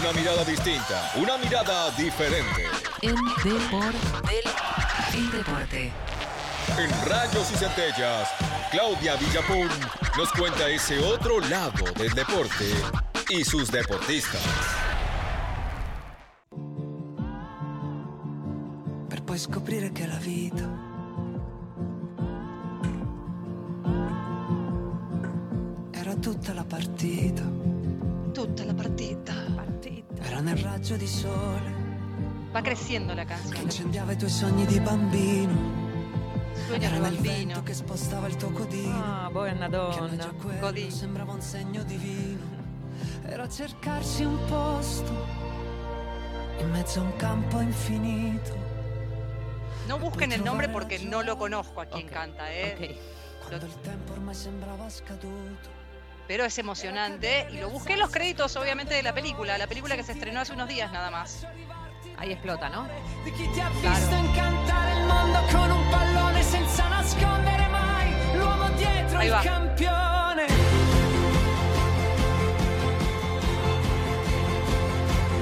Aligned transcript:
Una 0.00 0.12
mirada 0.12 0.44
distinta, 0.44 1.12
una 1.16 1.38
mirada 1.38 1.90
diferente. 1.92 2.66
En 3.02 3.14
Deporte. 3.14 4.42
El 5.14 5.30
Deporte. 5.30 5.92
En 6.78 7.08
Rayos 7.08 7.50
y 7.52 7.56
Centellas, 7.56 8.28
Claudia 8.70 9.16
Villapun 9.16 9.68
nos 10.16 10.32
cuenta 10.32 10.68
ese 10.68 10.98
otro 10.98 11.40
lado 11.40 11.84
del 11.96 12.12
deporte 12.14 12.64
y 13.28 13.44
sus 13.44 13.70
deportistas. 13.70 14.83
Raggio 30.84 30.96
di 30.96 31.06
sole 31.06 31.72
Va 32.52 32.60
creciendo 32.60 33.14
la 33.14 33.24
che 33.24 33.32
canción. 33.34 33.62
incendiava 33.62 34.12
i 34.12 34.16
tuoi 34.16 34.28
sogni 34.30 34.66
di 34.66 34.78
bambino, 34.80 35.52
Sueño 36.68 36.82
era 36.86 36.98
bambino. 36.98 37.22
vento 37.22 37.62
che 37.62 37.72
spostava 37.74 38.26
il 38.28 38.36
tuo 38.36 38.50
codino, 38.50 38.94
Ah, 39.24 39.30
buona 39.30 39.66
noi 39.66 39.70
donna. 39.70 40.30
Codino. 40.60 40.90
sembrava 40.90 41.32
un 41.32 41.40
segno 41.40 41.82
divino, 41.84 42.44
era 43.24 43.48
cercarsi 43.48 44.24
un 44.24 44.38
posto 44.46 45.26
in 46.60 46.70
mezzo 46.70 47.00
a 47.00 47.02
un 47.04 47.16
campo 47.16 47.60
infinito. 47.60 48.54
No 49.88 49.98
busquen 49.98 50.32
el 50.32 50.42
nombre 50.42 50.68
porque 50.68 50.98
no 50.98 51.22
lo 51.22 51.36
conozco 51.36 51.80
a 51.80 51.86
quien 51.86 52.06
Ok, 52.06 52.12
canta, 52.12 52.52
¿eh? 52.52 52.74
ok. 53.40 53.48
Quando 53.48 53.66
il 53.66 53.80
tempo 53.80 54.12
ormai 54.12 54.34
sembrava 54.34 54.88
scaduto. 54.90 55.82
Pero 56.26 56.44
es 56.44 56.58
emocionante. 56.58 57.46
Y 57.50 57.58
lo 57.58 57.70
busqué 57.70 57.94
en 57.94 58.00
los 58.00 58.10
créditos, 58.10 58.56
obviamente, 58.56 58.94
de 58.94 59.02
la 59.02 59.14
película. 59.14 59.58
La 59.58 59.66
película 59.66 59.96
que 59.96 60.02
se 60.02 60.12
estrenó 60.12 60.40
hace 60.40 60.52
unos 60.52 60.68
días 60.68 60.92
nada 60.92 61.10
más. 61.10 61.46
Ahí 62.16 62.32
explota, 62.32 62.68
¿no? 62.68 62.88
Ahí 69.16 69.28
va. 69.28 69.42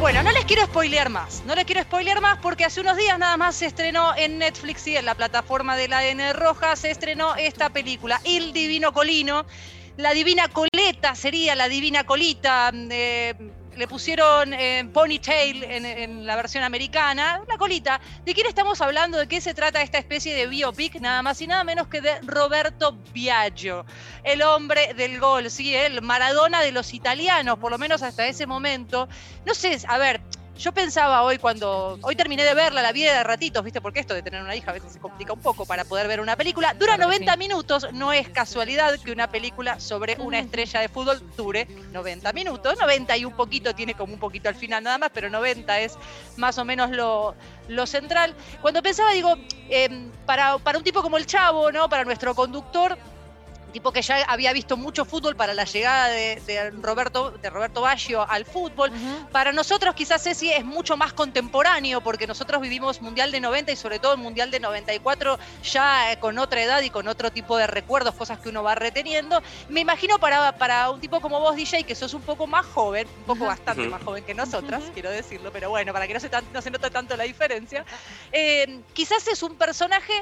Bueno, 0.02 0.24
no 0.24 0.32
les 0.32 0.44
quiero 0.46 0.64
spoilear 0.64 1.10
más. 1.10 1.44
No 1.46 1.54
les 1.54 1.64
quiero 1.64 1.80
spoilear 1.82 2.20
más 2.20 2.38
porque 2.38 2.64
hace 2.64 2.80
unos 2.80 2.96
días 2.96 3.16
nada 3.20 3.36
más 3.36 3.54
se 3.54 3.66
estrenó 3.66 4.16
en 4.16 4.36
Netflix 4.38 4.84
y 4.88 4.96
en 4.96 5.04
la 5.04 5.14
plataforma 5.14 5.76
de 5.76 5.86
la 5.86 6.04
N 6.04 6.32
Roja 6.32 6.74
se 6.74 6.90
estrenó 6.90 7.36
esta 7.36 7.70
película, 7.70 8.20
Il 8.24 8.52
Divino 8.52 8.92
Colino. 8.92 9.46
La 9.96 10.12
Divina 10.14 10.48
Coleta 10.48 11.14
sería 11.14 11.54
la 11.54 11.68
Divina 11.68 12.04
Colita. 12.04 12.70
eh, 12.74 13.34
le 13.76 13.88
pusieron 13.88 14.52
eh, 14.52 14.88
ponytail 14.92 15.64
en, 15.64 15.86
en 15.86 16.26
la 16.26 16.36
versión 16.36 16.62
americana, 16.64 17.40
una 17.46 17.56
colita. 17.56 18.00
¿De 18.24 18.34
quién 18.34 18.46
estamos 18.46 18.80
hablando? 18.80 19.18
¿De 19.18 19.26
qué 19.26 19.40
se 19.40 19.54
trata 19.54 19.82
esta 19.82 19.98
especie 19.98 20.34
de 20.34 20.46
biopic? 20.46 21.00
Nada 21.00 21.22
más 21.22 21.40
y 21.40 21.46
nada 21.46 21.64
menos 21.64 21.88
que 21.88 22.00
de 22.00 22.20
Roberto 22.22 22.96
Biagio, 23.12 23.86
el 24.24 24.42
hombre 24.42 24.94
del 24.94 25.18
gol, 25.20 25.50
¿sí? 25.50 25.74
el 25.74 26.02
Maradona 26.02 26.60
de 26.60 26.72
los 26.72 26.92
italianos, 26.92 27.58
por 27.58 27.70
lo 27.70 27.78
menos 27.78 28.02
hasta 28.02 28.26
ese 28.26 28.46
momento. 28.46 29.08
No 29.46 29.54
sé, 29.54 29.78
a 29.88 29.98
ver, 29.98 30.21
yo 30.62 30.72
pensaba 30.72 31.22
hoy 31.22 31.38
cuando. 31.38 31.98
Hoy 32.02 32.14
terminé 32.14 32.44
de 32.44 32.54
verla, 32.54 32.82
la 32.82 32.92
vida 32.92 33.12
de 33.12 33.24
ratitos, 33.24 33.64
¿viste? 33.64 33.80
Porque 33.80 33.98
esto 33.98 34.14
de 34.14 34.22
tener 34.22 34.40
una 34.40 34.54
hija 34.54 34.70
a 34.70 34.74
veces 34.74 34.92
se 34.92 35.00
complica 35.00 35.32
un 35.32 35.40
poco 35.40 35.66
para 35.66 35.84
poder 35.84 36.06
ver 36.06 36.20
una 36.20 36.36
película. 36.36 36.72
Dura 36.74 36.94
Claro 36.94 37.10
que 37.10 37.18
90 37.18 37.32
sí. 37.32 37.38
minutos, 37.38 37.92
no 37.92 38.12
es 38.12 38.28
casualidad 38.28 38.98
que 39.00 39.10
una 39.10 39.28
película 39.28 39.80
sobre 39.80 40.16
una 40.20 40.38
estrella 40.38 40.80
de 40.80 40.88
fútbol 40.88 41.20
dure 41.36 41.66
90 41.92 42.32
minutos. 42.32 42.78
90 42.78 43.16
y 43.16 43.24
un 43.24 43.32
poquito, 43.32 43.74
tiene 43.74 43.94
como 43.94 44.14
un 44.14 44.20
poquito 44.20 44.48
al 44.48 44.54
final 44.54 44.84
nada 44.84 44.98
más, 44.98 45.10
pero 45.12 45.28
90 45.30 45.80
es 45.80 45.98
más 46.36 46.56
o 46.58 46.64
menos 46.64 46.90
lo, 46.90 47.34
lo 47.66 47.86
central. 47.86 48.34
Cuando 48.60 48.82
pensaba, 48.82 49.12
digo, 49.12 49.34
em, 49.68 50.10
para, 50.26 50.58
para 50.58 50.78
un 50.78 50.84
tipo 50.84 51.02
como 51.02 51.16
el 51.16 51.26
Chavo, 51.26 51.72
¿no? 51.72 51.88
Para 51.88 52.04
nuestro 52.04 52.36
conductor 52.36 52.96
tipo 53.72 53.92
que 53.92 54.02
ya 54.02 54.22
había 54.28 54.52
visto 54.52 54.76
mucho 54.76 55.04
fútbol 55.04 55.34
para 55.34 55.54
la 55.54 55.64
llegada 55.64 56.08
de, 56.08 56.40
de 56.46 56.70
Roberto 56.70 57.30
de 57.32 57.50
Roberto 57.50 57.80
Baggio 57.80 58.28
al 58.30 58.44
fútbol. 58.44 58.92
Para 59.32 59.52
nosotros 59.52 59.94
quizás 59.94 60.22
Ceci 60.22 60.52
es 60.52 60.64
mucho 60.64 60.96
más 60.96 61.12
contemporáneo 61.12 62.00
porque 62.00 62.26
nosotros 62.26 62.60
vivimos 62.60 63.00
Mundial 63.00 63.32
de 63.32 63.40
90 63.40 63.72
y 63.72 63.76
sobre 63.76 63.98
todo 63.98 64.12
el 64.12 64.18
Mundial 64.18 64.50
de 64.50 64.60
94 64.60 65.38
ya 65.62 66.12
eh, 66.12 66.18
con 66.18 66.38
otra 66.38 66.62
edad 66.62 66.82
y 66.82 66.90
con 66.90 67.08
otro 67.08 67.30
tipo 67.32 67.56
de 67.56 67.66
recuerdos, 67.66 68.14
cosas 68.14 68.38
que 68.38 68.48
uno 68.50 68.62
va 68.62 68.74
reteniendo. 68.74 69.42
Me 69.68 69.80
imagino 69.80 70.18
para, 70.18 70.52
para 70.58 70.90
un 70.90 71.00
tipo 71.00 71.20
como 71.20 71.40
vos, 71.40 71.56
DJ, 71.56 71.84
que 71.84 71.94
sos 71.94 72.14
un 72.14 72.22
poco 72.22 72.46
más 72.46 72.66
joven, 72.66 73.08
un 73.18 73.24
poco 73.24 73.46
bastante 73.46 73.82
más 73.88 74.02
joven 74.02 74.24
que 74.24 74.34
nosotras, 74.34 74.82
quiero 74.92 75.10
decirlo, 75.10 75.50
pero 75.50 75.70
bueno, 75.70 75.92
para 75.92 76.06
que 76.06 76.14
no 76.14 76.20
se, 76.20 76.28
tan- 76.28 76.44
no 76.52 76.60
se 76.60 76.70
note 76.70 76.90
tanto 76.90 77.16
la 77.16 77.24
diferencia, 77.24 77.84
eh, 78.30 78.80
quizás 78.92 79.26
es 79.28 79.42
un 79.42 79.56
personaje 79.56 80.12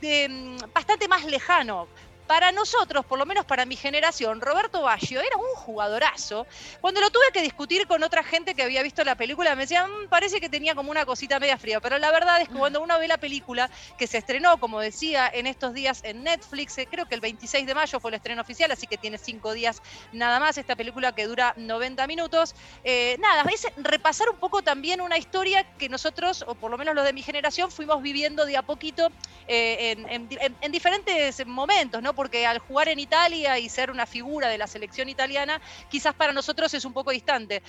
de, 0.00 0.28
mm, 0.28 0.72
bastante 0.72 1.08
más 1.08 1.24
lejano. 1.24 1.88
Para 2.30 2.52
nosotros, 2.52 3.04
por 3.06 3.18
lo 3.18 3.26
menos 3.26 3.44
para 3.44 3.66
mi 3.66 3.74
generación, 3.76 4.40
Roberto 4.40 4.82
Baggio 4.82 5.18
era 5.18 5.36
un 5.36 5.52
jugadorazo. 5.56 6.46
Cuando 6.80 7.00
lo 7.00 7.10
tuve 7.10 7.24
que 7.32 7.42
discutir 7.42 7.88
con 7.88 8.04
otra 8.04 8.22
gente 8.22 8.54
que 8.54 8.62
había 8.62 8.84
visto 8.84 9.02
la 9.02 9.16
película, 9.16 9.56
me 9.56 9.62
decían, 9.62 9.90
"Mm, 9.90 10.08
parece 10.08 10.38
que 10.40 10.48
tenía 10.48 10.76
como 10.76 10.92
una 10.92 11.04
cosita 11.04 11.40
media 11.40 11.58
fría. 11.58 11.80
Pero 11.80 11.98
la 11.98 12.12
verdad 12.12 12.40
es 12.40 12.48
que 12.48 12.56
cuando 12.56 12.80
uno 12.82 13.00
ve 13.00 13.08
la 13.08 13.18
película, 13.18 13.68
que 13.96 14.06
se 14.06 14.18
estrenó, 14.18 14.58
como 14.60 14.78
decía, 14.78 15.28
en 15.34 15.48
estos 15.48 15.74
días 15.74 15.98
en 16.04 16.22
Netflix, 16.22 16.78
eh, 16.78 16.86
creo 16.88 17.04
que 17.06 17.16
el 17.16 17.20
26 17.20 17.66
de 17.66 17.74
mayo 17.74 17.98
fue 17.98 18.12
el 18.12 18.14
estreno 18.14 18.42
oficial, 18.42 18.70
así 18.70 18.86
que 18.86 18.96
tiene 18.96 19.18
cinco 19.18 19.52
días 19.52 19.80
nada 20.12 20.38
más. 20.38 20.56
Esta 20.56 20.76
película 20.76 21.12
que 21.12 21.26
dura 21.26 21.52
90 21.56 22.06
minutos. 22.06 22.54
Eh, 22.84 23.16
nada, 23.18 23.44
es 23.52 23.66
repasar 23.74 24.28
un 24.30 24.38
poco 24.38 24.62
también 24.62 25.00
una 25.00 25.18
historia 25.18 25.66
que 25.76 25.88
nosotros, 25.88 26.44
o 26.46 26.54
por 26.54 26.70
lo 26.70 26.78
menos 26.78 26.94
los 26.94 27.04
de 27.04 27.12
mi 27.12 27.24
generación, 27.24 27.72
fuimos 27.72 28.00
viviendo 28.02 28.46
de 28.46 28.56
a 28.56 28.62
poquito 28.62 29.08
eh, 29.46 29.92
en, 29.92 30.08
en- 30.08 30.28
en- 30.40 30.56
en 30.60 30.72
diferentes 30.72 31.44
momentos, 31.46 32.02
¿no? 32.02 32.14
Porque 32.20 32.46
al 32.46 32.58
jugar 32.58 32.88
en 32.88 32.98
Italia 32.98 33.58
y 33.58 33.70
ser 33.70 33.90
una 33.90 34.04
figura 34.04 34.48
de 34.48 34.58
la 34.58 34.66
selección 34.66 35.08
italiana, 35.08 35.58
quizás 35.88 36.12
para 36.12 36.34
nosotros 36.34 36.74
es 36.74 36.84
un 36.84 36.92
poco 36.92 37.12
distante. 37.12 37.62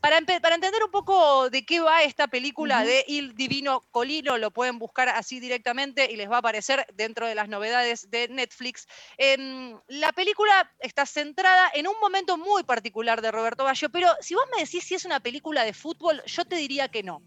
Para, 0.00 0.16
entender 0.16 0.82
un 0.82 0.90
poco 0.90 1.50
de 1.50 1.64
qué 1.64 1.80
va 1.80 2.02
esta 2.02 2.26
película 2.26 2.84
de 2.84 3.04
Il 3.06 3.34
Divino 3.34 3.84
Colino, 3.90 4.38
lo 4.38 4.50
pueden 4.50 4.78
buscar 4.78 5.10
así 5.10 5.40
directamente 5.40 6.10
y 6.10 6.16
les 6.16 6.30
va 6.30 6.36
a 6.36 6.38
aparecer 6.38 6.86
dentro 6.94 7.26
de 7.26 7.34
las 7.34 7.48
novedades 7.48 8.10
de 8.10 8.28
Netflix. 8.28 8.86
Em, 9.18 9.78
la 9.88 10.12
película 10.12 10.72
está 10.80 11.04
centrada 11.04 11.70
en 11.74 11.86
un 11.86 11.94
momento 12.00 12.38
muy 12.38 12.62
particular 12.62 13.20
de 13.20 13.30
Roberto 13.30 13.64
Baggio, 13.64 13.90
pero 13.90 14.08
si 14.20 14.34
vos 14.34 14.44
me 14.54 14.62
decís 14.64 14.84
si 14.84 14.94
es 14.94 15.04
una 15.04 15.20
película 15.20 15.64
de 15.64 15.74
fútbol, 15.74 16.22
yo 16.24 16.44
te 16.46 16.56
diría 16.56 16.88
que 16.88 17.02
no. 17.02 17.22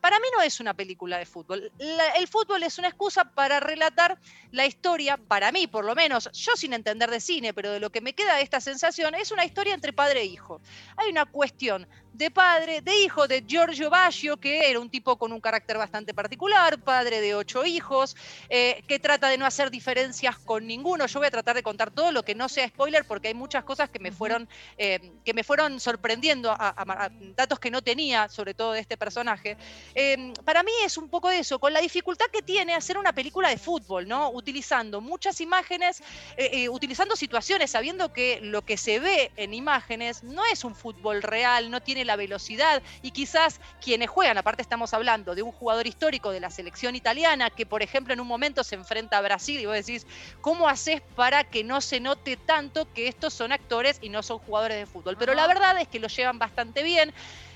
Para 0.00 0.20
mí 0.20 0.26
no 0.36 0.42
es 0.42 0.60
una 0.60 0.74
película 0.74 1.18
de 1.18 1.26
fútbol. 1.26 1.72
La- 1.78 2.10
el 2.10 2.28
fútbol 2.28 2.62
es 2.62 2.78
una 2.78 2.88
excusa 2.88 3.24
para 3.24 3.58
relatar 3.58 4.18
la 4.52 4.66
historia, 4.66 5.16
para 5.16 5.50
mí 5.50 5.66
por 5.66 5.84
lo 5.84 5.96
menos, 5.96 6.30
yo 6.32 6.52
sin 6.54 6.74
entender 6.74 7.10
de 7.10 7.20
cine, 7.20 7.52
pero 7.52 7.72
de 7.72 7.80
lo 7.80 7.90
que 7.90 8.00
me 8.00 8.14
queda 8.14 8.36
de 8.36 8.42
esta 8.42 8.60
sensación, 8.60 9.14
es 9.16 9.32
una 9.32 9.44
historia 9.44 9.74
entre 9.74 9.92
padre 9.92 10.20
e 10.20 10.26
hijo. 10.26 10.60
Hay 10.96 11.10
una 11.10 11.26
cuestión 11.26 11.88
de 12.14 12.30
padre, 12.30 12.80
de 12.80 12.96
hijo 13.02 13.26
de 13.26 13.42
Giorgio 13.46 13.90
Baggio, 13.90 14.36
que 14.36 14.70
era 14.70 14.78
un 14.78 14.88
tipo 14.88 15.16
con 15.16 15.32
un 15.32 15.40
carácter 15.40 15.76
bastante 15.76 16.14
particular, 16.14 16.78
padre 16.80 17.20
de 17.20 17.34
ocho 17.34 17.64
hijos, 17.66 18.14
eh, 18.48 18.84
que 18.86 19.00
trata 19.00 19.28
de 19.28 19.36
no 19.36 19.44
hacer 19.46 19.68
diferencias 19.68 20.38
con 20.38 20.64
ninguno. 20.64 21.06
Yo 21.06 21.18
voy 21.18 21.26
a 21.26 21.30
tratar 21.32 21.56
de 21.56 21.64
contar 21.64 21.90
todo 21.90 22.12
lo 22.12 22.22
que 22.22 22.36
no 22.36 22.48
sea 22.48 22.68
spoiler, 22.68 23.04
porque 23.04 23.28
hay 23.28 23.34
muchas 23.34 23.64
cosas 23.64 23.90
que 23.90 23.98
me 23.98 24.12
fueron, 24.12 24.48
eh, 24.78 25.12
que 25.24 25.34
me 25.34 25.42
fueron 25.42 25.80
sorprendiendo, 25.80 26.52
a- 26.52 26.56
a- 26.68 27.04
a- 27.06 27.10
datos 27.36 27.58
que 27.58 27.72
no 27.72 27.82
tenía, 27.82 28.28
sobre 28.28 28.54
todo 28.54 28.72
de 28.72 28.80
este 28.80 28.96
personaje. 28.96 29.56
Eh, 29.96 30.32
para 30.44 30.62
mí 30.62 30.70
es 30.84 30.96
un 30.96 31.08
poco 31.08 31.30
eso, 31.32 31.58
con 31.58 31.72
la 31.72 31.80
dificultad 31.80 32.26
que 32.32 32.42
tiene 32.42 32.74
hacer 32.74 32.96
una 32.96 33.12
película 33.12 33.48
de 33.48 33.58
fútbol, 33.58 34.06
¿no? 34.06 34.30
Utilizando 34.30 35.00
muchas 35.00 35.40
imágenes, 35.40 36.00
eh, 36.36 36.68
utilizando 36.68 37.16
situaciones, 37.16 37.72
sabiendo 37.72 38.12
que 38.12 38.38
lo 38.40 38.62
que 38.62 38.76
se 38.76 39.00
ve 39.00 39.32
en 39.36 39.52
imágenes 39.52 40.22
no 40.22 40.42
es 40.52 40.62
un 40.62 40.76
fútbol 40.76 41.20
real, 41.20 41.72
no 41.72 41.80
tiene 41.80 42.03
la 42.04 42.16
velocidad 42.16 42.82
y 43.02 43.10
quizás 43.10 43.60
quienes 43.80 44.10
juegan, 44.10 44.38
aparte 44.38 44.62
estamos 44.62 44.94
hablando 44.94 45.34
de 45.34 45.42
un 45.42 45.52
jugador 45.52 45.86
histórico 45.86 46.30
de 46.30 46.40
la 46.40 46.50
selección 46.50 46.94
italiana 46.94 47.50
que 47.50 47.66
por 47.66 47.82
ejemplo 47.82 48.12
en 48.12 48.20
un 48.20 48.26
momento 48.26 48.64
se 48.64 48.74
enfrenta 48.74 49.18
a 49.18 49.22
Brasil 49.22 49.60
y 49.60 49.66
vos 49.66 49.74
decís, 49.74 50.06
¿cómo 50.40 50.68
haces 50.68 51.02
para 51.14 51.44
que 51.44 51.64
no 51.64 51.80
se 51.80 52.00
note 52.00 52.36
tanto 52.36 52.92
que 52.92 53.08
estos 53.08 53.34
son 53.34 53.52
actores 53.52 53.98
y 54.00 54.08
no 54.08 54.22
son 54.22 54.38
jugadores 54.38 54.78
de 54.78 54.86
fútbol? 54.86 55.16
Pero 55.18 55.34
la 55.34 55.46
verdad 55.46 55.78
es 55.80 55.88
que 55.88 55.98
lo 55.98 56.08
llevan 56.08 56.38
bastante 56.38 56.82
bien. 56.82 57.12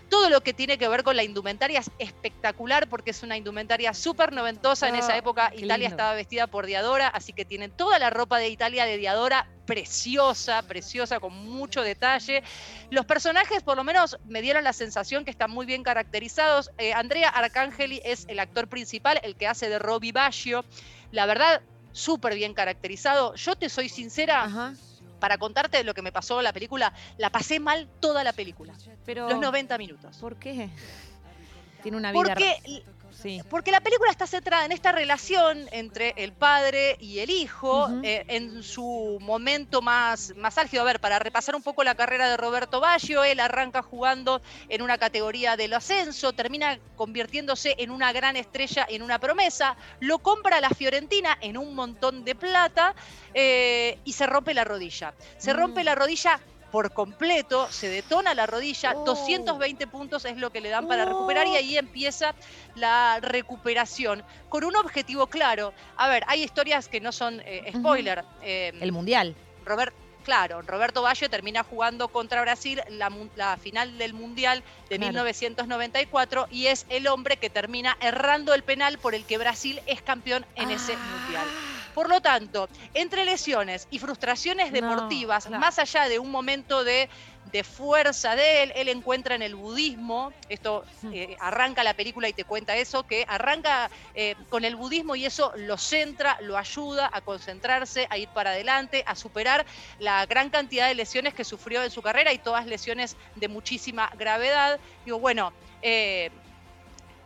Todo 0.09 0.31
lo 0.31 0.41
que 0.41 0.55
tiene 0.55 0.79
que 0.79 0.89
ver 0.89 1.03
con 1.03 1.17
la 1.17 1.23
indumentaria 1.23 1.81
es 1.81 1.91
espectacular 1.99 2.89
porque 2.89 3.11
es 3.11 3.23
una 3.23 3.37
indumentaria 3.37 3.93
súper 3.93 4.33
noventosa. 4.33 4.89
En 4.89 4.95
esa 4.95 5.13
Ah, 5.13 5.19
época 5.19 5.51
Italia 5.55 5.77
lindo. 5.77 5.89
estaba 5.91 6.15
vestida 6.15 6.47
por 6.47 6.65
Diadora, 6.67 7.09
así 7.09 7.33
que 7.33 7.45
tienen 7.45 7.71
toda 7.71 7.99
la 7.99 8.09
ropa 8.11 8.39
de 8.39 8.49
Italia 8.49 8.87
de 8.87 8.97
Diadora 8.97 9.47
preciosa, 9.67 10.63
preciosa, 10.63 11.21
con 11.21 11.35
mucho 11.35 11.83
detalle. 11.83 12.43
Los 12.91 13.05
personajes, 13.05 13.63
por 13.63 13.77
lo 13.77 13.85
menos, 13.85 14.17
me 14.25 14.41
dieron 14.41 14.65
la 14.65 14.73
sensación 14.73 15.25
que 15.25 15.31
están 15.31 15.51
muy 15.51 15.67
bien 15.67 15.83
caracterizados. 15.83 16.71
Eh, 16.79 16.93
Andrea 16.95 17.29
Arcangeli 17.29 18.01
es 18.05 18.25
el 18.29 18.39
actor 18.39 18.69
principal, 18.69 19.21
el 19.23 19.37
que 19.37 19.47
hace 19.47 19.69
de 19.69 19.79
Robbie 19.79 20.13
Baggio. 20.13 20.65
La 21.13 21.27
verdad, 21.27 21.61
súper 21.93 22.35
bien 22.35 22.55
caracterizado. 22.55 23.35
Yo 23.35 23.57
te 23.57 23.69
soy 23.69 23.89
sincera, 23.89 24.45
Ajá. 24.45 24.75
Para 25.19 25.39
contarte 25.39 25.83
lo 25.85 25.95
que 25.95 26.03
me 26.03 26.13
pasó 26.13 26.43
la 26.43 26.53
película, 26.53 26.93
la 27.17 27.31
pasé 27.31 27.61
mal 27.61 27.89
toda 28.01 28.25
la 28.25 28.33
película. 28.33 28.75
Pero, 29.05 29.29
Los 29.29 29.41
90 29.41 29.79
minutos. 29.79 30.17
¿Por 30.19 30.37
qué? 30.37 30.71
Tiene 31.83 31.97
una 31.97 32.13
vida. 32.13 32.23
Porque 32.23 32.85
Sí. 33.21 33.43
Porque 33.51 33.73
la 33.73 33.81
película 33.81 34.11
está 34.11 34.27
centrada 34.29 34.65
en 34.65 34.71
esta 34.71 34.93
relación 34.93 35.67
entre 35.73 36.15
el 36.17 36.33
padre 36.33 36.97
y 37.01 37.19
el 37.19 37.31
hijo, 37.31 37.89
eh, 38.05 38.25
en 38.29 38.63
su 38.63 39.19
momento 39.21 39.83
más, 39.83 40.33
más 40.37 40.57
álgido. 40.57 40.83
A 40.83 40.87
ver, 40.87 41.01
para 41.01 41.19
repasar 41.19 41.57
un 41.57 41.63
poco 41.63 41.83
la 41.83 41.97
carrera 41.97 42.29
de 42.29 42.37
Roberto 42.37 42.79
Baggio, 42.81 43.25
él 43.25 43.41
arranca 43.41 43.83
jugando 43.83 44.41
en 44.69 44.83
una 44.83 44.99
categoría 44.99 45.57
del 45.57 45.75
ascenso, 45.75 46.33
termina 46.33 46.79
convirtiéndose 46.97 47.75
en 47.79 47.91
una 47.91 48.13
gran 48.13 48.37
estrella, 48.37 48.87
en 48.89 49.03
una 49.03 49.19
promesa, 49.19 49.77
lo 49.99 50.19
compra 50.21 50.61
la 50.61 50.71
Fiorentina 50.71 51.37
en 51.41 51.57
un 51.59 51.75
montón 51.75 52.25
de 52.25 52.37
plata 52.37 52.95
eh, 53.35 53.99
y 54.05 54.13
se 54.13 54.27
rompe 54.27 54.55
la 54.55 54.63
rodilla. 54.65 55.13
Se 55.39 55.53
rompe 55.53 55.83
Mm. 55.83 55.85
la 55.85 55.95
rodilla 55.95 56.41
por 56.71 56.93
completo, 56.93 57.67
se 57.71 57.89
detona 57.89 58.35
la 58.35 58.47
rodilla, 58.47 58.93
Oh. 58.95 59.05
220 59.05 59.87
puntos 59.87 60.25
es 60.25 60.37
lo 60.37 60.51
que 60.51 60.61
le 60.61 60.69
dan 60.69 60.87
para 60.89 61.05
recuperar 61.05 61.47
y 61.47 61.51
Oh. 61.53 61.57
ahí 61.57 61.77
empieza 61.79 62.35
la 62.75 63.19
recuperación 63.21 64.23
con 64.49 64.65
un 64.65 64.77
objetivo 64.77 65.27
claro. 65.27 65.73
A 65.97 66.09
ver, 66.09 66.25
hay 66.27 66.43
historias 66.43 66.89
que 66.89 67.01
no 67.01 67.13
son 67.13 67.41
eh, 67.45 67.73
spoiler. 67.77 68.25
eh, 68.43 68.73
El 68.81 68.93
mundial. 68.93 69.35
Robert, 69.65 69.95
claro, 70.25 70.63
Roberto 70.63 71.03
Baggio 71.03 71.29
termina 71.31 71.63
jugando 71.65 72.09
contra 72.09 72.41
Brasil 72.43 72.81
la, 72.91 73.57
final 73.57 73.97
del 73.99 74.13
Mundial 74.15 74.63
de 74.89 74.97
Claro. 74.97 75.13
1994 75.13 76.49
y 76.51 76.67
es 76.67 76.87
el 76.89 77.07
hombre 77.07 77.37
que 77.39 77.51
termina 77.51 77.97
errando 78.01 78.55
el 78.55 78.63
penal 78.63 78.99
por 78.99 79.15
el 79.15 79.25
que 79.25 79.39
Brasil 79.39 79.81
es 79.87 80.03
campeón 80.03 80.45
en 80.57 80.71
ese 80.71 80.95
Ah. 80.95 80.99
Mundial. 81.23 81.47
Por 81.99 82.09
lo 82.09 82.21
tanto, 82.21 82.71
entre 82.93 83.25
lesiones 83.25 83.87
y 83.91 83.99
frustraciones 83.99 84.71
No, 84.71 85.27
deportivas, 85.27 85.49
claro. 85.49 85.65
más 85.65 85.81
allá 85.81 86.09
de 86.09 86.21
un 86.21 86.31
momento 86.31 86.85
de, 86.85 87.11
de 87.43 87.65
fuerza 87.65 88.37
de 88.37 88.63
él, 88.63 88.73
él 88.77 88.89
encuentra 88.89 89.35
en 89.35 89.43
el 89.43 89.57
budismo, 89.57 90.37
esto 90.47 90.87
Hmm. 91.03 91.15
eh, 91.15 91.35
arranca 91.41 91.83
la 91.83 91.95
película 91.95 92.29
y 92.29 92.35
te 92.35 92.45
cuenta 92.45 92.77
eso, 92.77 93.03
que 93.03 93.25
arranca 93.27 93.91
eh, 94.15 94.37
con 94.49 94.65
el 94.65 94.77
budismo 94.77 95.17
y 95.17 95.25
eso 95.25 95.51
lo 95.57 95.77
centra, 95.77 96.37
lo 96.41 96.57
ayuda 96.57 97.11
a 97.13 97.21
concentrarse, 97.21 98.07
a 98.11 98.19
ir 98.19 98.31
para 98.31 98.51
adelante, 98.51 99.03
a 99.05 99.17
superar 99.17 99.67
la 99.97 100.25
gran 100.27 100.51
cantidad 100.51 100.87
de 100.87 100.95
lesiones 100.95 101.35
que 101.35 101.45
sufrió 101.45 101.83
en 101.83 101.91
su 101.91 102.01
carrera 102.03 102.33
y 102.33 102.39
todas 102.39 102.67
lesiones 102.67 103.17
de 103.35 103.49
muchísima 103.49 104.09
gravedad. 104.15 104.81
Digo, 105.05 105.19
bueno, 105.19 105.57
eh, 105.83 106.31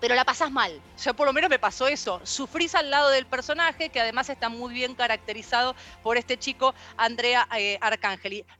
pero 0.00 0.14
la 0.14 0.24
pasás 0.24 0.50
mal. 0.50 0.84
Yo 1.04 1.14
por 1.14 1.26
lo 1.26 1.32
menos 1.32 1.50
me 1.50 1.58
pasó 1.58 1.88
eso. 1.88 2.20
Sufrís 2.24 2.74
al 2.74 2.90
lado 2.90 3.08
del 3.10 3.26
personaje, 3.26 3.88
que 3.88 4.00
además 4.00 4.28
está 4.28 4.48
muy 4.48 4.72
bien 4.72 4.94
caracterizado 4.94 5.74
por 6.02 6.16
este 6.16 6.38
chico, 6.38 6.74
Andrea 6.96 7.48
eh. 7.56 7.78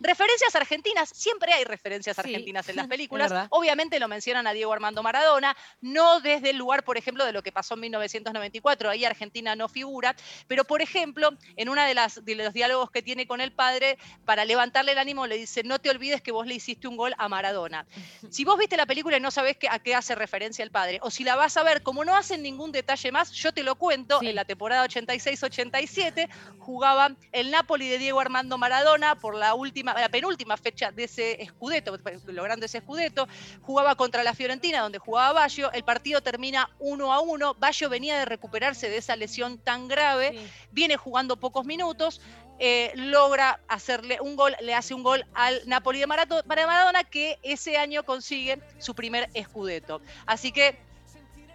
Referencias 0.01 0.55
argentinas, 0.55 1.11
siempre 1.15 1.53
hay 1.53 1.65
referencias 1.65 2.17
Sí, 2.17 2.21
argentinas 2.21 2.69
en 2.69 2.77
las 2.77 2.87
películas. 2.89 3.33
Obviamente 3.51 3.99
lo 4.01 4.09
mencionan 4.09 4.47
a 4.47 4.53
Diego 4.53 4.73
Armando 4.73 5.03
Maradona, 5.03 5.57
no 5.81 6.21
desde 6.21 6.51
el 6.51 6.57
lugar, 6.57 6.85
por 6.85 6.97
ejemplo, 6.97 7.25
de 7.25 7.33
lo 7.33 7.43
que 7.43 7.53
pasó 7.53 7.75
en 7.75 7.81
1994, 7.81 8.91
ahí 8.91 9.05
Argentina 9.05 9.55
no 9.57 9.69
figura, 9.69 10.15
pero 10.47 10.65
por 10.65 10.83
ejemplo, 10.83 11.31
en 11.57 11.69
una 11.69 11.87
de, 11.87 11.95
las, 11.95 12.25
de 12.25 12.35
los 12.35 12.53
diálogos 12.53 12.91
que 12.91 13.03
tiene 13.03 13.27
con 13.27 13.41
el 13.41 13.53
padre, 13.53 13.99
para 14.25 14.45
levantarle 14.45 14.93
el 14.93 14.99
ánimo 14.99 15.27
le 15.27 15.37
dice, 15.37 15.63
no 15.63 15.79
te 15.79 15.91
olvides 15.91 16.23
que 16.23 16.33
vos 16.33 16.47
le 16.47 16.55
hiciste 16.55 16.89
un 16.89 16.97
gol 16.97 17.15
a 17.19 17.29
Maradona. 17.29 17.87
Si 18.31 18.45
vos 18.45 18.59
viste 18.59 18.77
la 18.77 18.87
película 18.87 19.17
y 19.17 19.21
no 19.21 19.31
sabés 19.31 19.57
que- 19.57 19.69
a 19.69 19.79
qué 19.79 19.95
hace 19.95 20.15
referencia 20.15 20.63
el 20.63 20.71
padre, 20.71 20.99
o 21.03 21.11
si 21.11 21.23
la 21.25 21.37
vas 21.37 21.57
a 21.57 21.63
ver, 21.63 21.83
como 21.83 22.05
no 22.05 22.17
hacen 22.33 22.43
ningún 22.43 22.73
detalle 22.73 23.13
más, 23.13 23.31
yo 23.33 23.53
te 23.53 23.63
lo 23.63 23.75
cuento, 23.77 24.19
Sí. 24.21 24.29
en 24.29 24.35
la 24.35 24.47
temporada 24.47 24.85
86-87 24.87 26.29
jugaba 26.59 27.11
el 27.33 27.51
Napoli 27.51 27.89
de 27.89 27.99
Diego 27.99 28.21
Armando 28.21 28.57
Maradona 28.57 29.17
por 29.17 29.35
la 29.35 29.55
última, 29.55 29.93
la 29.93 30.09
penúltima 30.09 30.57
fecha 30.57 30.91
de 30.91 31.05
ese 31.05 31.43
escudeto, 31.43 31.99
logrando 32.27 32.65
ese 32.65 32.79
escudeto, 32.79 33.29
jugaba 33.61 33.97
contra 33.97 34.25
la 34.25 34.33
Fiorentina, 34.33 34.81
donde 34.81 34.99
jugaba 34.99 35.33
Baggio, 35.43 35.71
el 35.73 35.85
partido 35.85 36.23
termina 36.23 36.71
1 36.79 37.13
a 37.13 37.21
1, 37.21 37.55
Baggio 37.59 37.91
venía 37.91 38.19
de 38.19 38.25
recuperarse 38.25 38.89
de 38.89 38.97
esa 38.97 39.15
lesión 39.15 39.59
tan 39.59 39.89
grave, 39.89 40.31
Sí. 40.33 40.51
viene 40.71 40.97
jugando 40.97 41.37
pocos 41.37 41.67
minutos, 41.67 42.23
eh, 42.59 42.93
logra 42.95 43.61
hacerle 43.69 44.21
un 44.21 44.37
gol, 44.37 44.55
le 44.61 44.75
hace 44.75 44.95
un 44.95 45.03
gol 45.03 45.27
al 45.35 45.61
Napoli 45.67 45.99
de 45.99 46.07
Maradona, 46.07 47.05
que 47.05 47.39
ese 47.43 47.77
año 47.77 48.05
consigue 48.05 48.61
su 48.79 48.95
primer 48.95 49.29
escudeto. 49.35 50.01
Así 50.27 50.53
que 50.53 50.79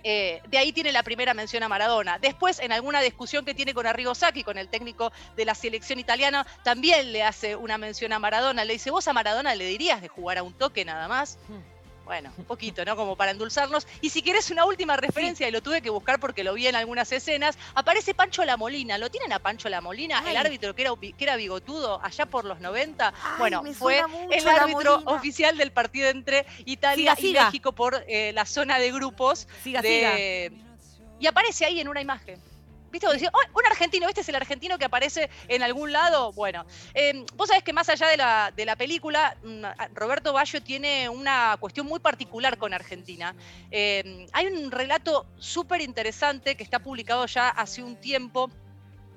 eh, 0.09 0.41
de 0.47 0.57
ahí 0.57 0.71
tiene 0.71 0.93
la 0.93 1.03
primera 1.03 1.33
mención 1.33 1.63
a 1.63 1.67
Maradona. 1.67 2.17
Después, 2.17 2.59
en 2.59 2.71
alguna 2.71 3.01
discusión 3.01 3.43
que 3.43 3.53
tiene 3.53 3.73
con 3.73 3.85
Arrigo 3.85 4.15
Sacchi, 4.15 4.41
con 4.41 4.57
el 4.57 4.69
técnico 4.69 5.11
de 5.35 5.43
la 5.43 5.53
selección 5.53 5.99
italiana, 5.99 6.47
también 6.63 7.11
le 7.11 7.23
hace 7.23 7.57
una 7.57 7.77
mención 7.77 8.13
a 8.13 8.19
Maradona. 8.19 8.63
Le 8.63 8.71
dice, 8.71 8.89
¿vos 8.89 9.05
a 9.09 9.11
Maradona 9.11 9.53
le 9.53 9.65
dirías 9.65 10.01
de 10.01 10.07
jugar 10.07 10.37
a 10.37 10.43
un 10.43 10.53
toque 10.53 10.85
nada 10.85 11.09
más? 11.09 11.37
Hmm. 11.49 11.59
Bueno, 12.07 12.31
un 12.37 12.45
poquito, 12.45 12.85
¿no? 12.85 12.95
Como 12.95 13.17
para 13.17 13.31
endulzarnos. 13.31 13.85
Y 13.99 14.09
si 14.11 14.21
quieres 14.21 14.49
una 14.49 14.63
última 14.63 14.95
referencia, 14.95 15.45
y 15.45 15.51
lo 15.51 15.61
tuve 15.61 15.81
que 15.81 15.89
buscar 15.89 16.21
porque 16.21 16.41
lo 16.45 16.53
vi 16.53 16.65
en 16.67 16.75
algunas 16.77 17.11
escenas, 17.11 17.57
aparece 17.75 18.13
Pancho 18.13 18.45
La 18.45 18.55
Molina. 18.55 18.97
¿Lo 18.97 19.11
tienen 19.11 19.33
a 19.33 19.39
Pancho 19.39 19.67
La 19.67 19.81
Molina? 19.81 20.21
Ay. 20.23 20.31
El 20.31 20.37
árbitro 20.37 20.73
que 20.73 20.83
era, 20.83 20.91
que 20.95 21.13
era 21.19 21.35
bigotudo 21.35 21.99
allá 22.01 22.25
por 22.25 22.45
los 22.45 22.61
90. 22.61 23.07
Ay, 23.13 23.13
bueno, 23.39 23.61
fue 23.73 24.01
el 24.31 24.47
árbitro 24.47 25.01
oficial 25.05 25.57
del 25.57 25.71
partido 25.73 26.07
entre 26.07 26.45
Italia 26.63 27.13
Siga, 27.17 27.41
y. 27.41 27.45
México 27.47 27.73
por 27.73 28.01
eh, 28.07 28.31
la 28.33 28.45
zona 28.45 28.79
de 28.79 28.89
grupos. 28.93 29.45
Siga, 29.61 29.81
siga. 29.81 30.11
de- 30.15 30.53
Y 31.19 31.27
aparece 31.27 31.65
ahí 31.65 31.81
en 31.81 31.89
una 31.89 31.99
imagen. 31.99 32.39
¿Viste? 32.97 33.05
Vos 33.05 33.13
decís, 33.13 33.29
"Oh, 33.31 33.59
un 33.59 33.65
argentino, 33.67 34.07
¿este 34.09 34.21
es 34.21 34.29
el 34.29 34.35
argentino 34.35 34.79
que 34.79 34.85
aparece 34.85 35.29
en 35.47 35.61
algún 35.61 35.91
lado? 35.91 36.33
Bueno, 36.33 36.65
eh, 36.95 37.23
vos 37.35 37.47
sabés 37.47 37.63
que 37.63 37.71
más 37.71 37.87
allá 37.89 38.07
de 38.07 38.17
la, 38.17 38.51
de 38.55 38.65
la 38.65 38.75
película, 38.75 39.37
mm, 39.43 39.65
a- 39.65 39.87
Roberto 39.93 40.33
Baggio 40.33 40.61
tiene 40.63 41.07
una 41.07 41.57
cuestión 41.59 41.85
muy 41.85 41.99
particular 41.99 42.57
con 42.57 42.73
Argentina. 42.73 43.35
Eh, 43.69 44.25
hay 44.33 44.47
un 44.47 44.71
relato 44.71 45.27
súper 45.37 45.81
interesante 45.81 46.55
que 46.55 46.63
está 46.63 46.79
publicado 46.79 47.23
ya 47.27 47.49
hace 47.49 47.83
un 47.83 47.97
tiempo. 47.97 48.49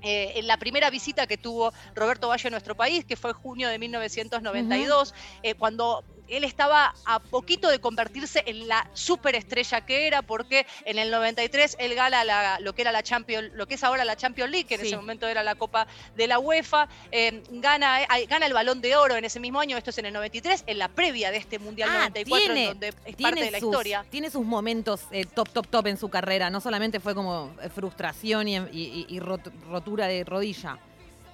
eh, 0.03 0.33
en 0.39 0.47
la 0.47 0.57
primera 0.57 0.89
visita 0.89 1.27
que 1.27 1.37
tuvo 1.37 1.75
Roberto 1.95 2.29
Baggio 2.29 2.49
a 2.49 2.51
nuestro 2.53 2.75
país, 2.75 3.05
que 3.05 3.17
fue 3.17 3.35
junio 3.35 3.69
de 3.69 3.79
1992, 3.79 5.13
eh, 5.43 5.55
cuando 5.57 6.03
él 6.31 6.45
estaba 6.45 6.95
a 7.05 7.19
poquito 7.21 7.69
de 7.69 7.81
convertirse 7.81 8.43
en 8.47 8.69
la 8.69 8.89
superestrella 8.95 9.81
que 9.85 10.07
era, 10.07 10.23
porque 10.23 10.67
en 10.85 10.99
el 10.99 11.11
93 11.11 11.77
él 11.79 11.95
gana 11.95 12.25
la- 12.25 12.59
lo 12.61 12.73
que 12.75 12.83
era 12.83 12.93
la 12.93 13.03
Champions, 13.03 13.51
lo 13.55 13.67
que 13.67 13.75
es 13.75 13.85
ahora 13.85 14.05
la 14.05 14.17
Champions 14.17 14.51
League, 14.51 14.67
que 14.67 14.75
en 14.77 14.81
Sí. 14.83 14.87
ese 14.89 14.97
momento 14.97 15.27
era 15.29 15.43
la 15.43 15.55
Copa 15.57 15.87
de 16.17 16.27
la 16.27 16.39
UEFA, 16.39 16.89
eh, 17.11 17.43
gana, 17.51 18.03
eh, 18.03 18.27
gana 18.27 18.47
el 18.47 18.53
Balón 18.53 18.81
de 18.81 18.97
Oro 18.97 19.17
en 19.17 19.25
ese 19.25 19.41
mismo 19.41 19.61
año, 19.61 19.77
esto 19.77 19.91
es 19.91 19.99
en 19.99 20.07
el 20.07 20.13
93, 20.13 20.65
en 20.67 20.79
la 20.79 20.89
previa 20.89 21.31
de 21.31 21.39
este 21.39 21.59
Mundial 21.59 21.91
Ah, 21.93 21.99
94, 22.01 22.45
tiene- 22.55 22.63
en 22.65 22.69
donde 22.71 22.89
es 22.89 23.17
parte 23.17 23.45
de 23.45 23.51
la 23.51 23.59
sus, 23.61 23.69
historia. 23.69 24.05
tiene 24.11 24.31
sus 24.31 24.45
momentos 24.45 25.03
eh, 25.11 25.25
top, 25.27 25.49
top, 25.51 25.67
top 25.69 25.87
en 25.89 25.97
su 25.97 26.09
carrera. 26.09 26.51
No 26.51 26.61
solamente 26.61 27.01
fue 27.01 27.15
como 27.15 27.53
frustración 27.75 28.49
y, 28.49 28.57
y- 28.57 28.61
y- 28.73 29.07
y 29.09 29.19
rot- 29.21 29.51
rotura 29.69 30.07
de 30.07 30.25
rodilla. 30.25 30.79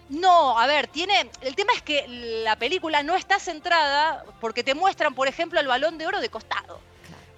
No, 0.08 0.58
a 0.58 0.66
ver, 0.66 0.86
tiene. 0.86 1.30
El 1.40 1.56
tema 1.56 1.72
es 1.74 1.82
que 1.82 2.06
la 2.44 2.56
película 2.56 3.02
no 3.02 3.16
está 3.16 3.40
centrada 3.40 4.24
porque 4.40 4.62
te 4.62 4.74
muestran, 4.74 5.14
por 5.14 5.26
ejemplo, 5.28 5.58
el 5.58 5.66
balón 5.66 5.98
de 5.98 6.06
oro 6.06 6.20
de 6.20 6.28
costado. 6.28 6.80